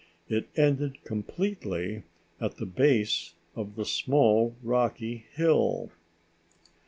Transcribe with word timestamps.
It 0.27 0.47
ended 0.57 1.03
completely 1.03 2.01
at 2.39 2.57
the 2.57 2.65
base 2.65 3.35
of 3.55 3.75
the 3.75 3.85
small 3.85 4.55
rocky 4.63 5.27
hill. 5.33 5.91